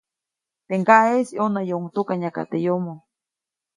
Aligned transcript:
Teʼ 0.67 0.77
ŋgaʼeʼis 0.81 1.29
ʼyonäyuʼuŋ 1.35 1.83
tukanyaka 1.93 2.41
teʼ 2.51 2.61
yomo,. 2.65 2.93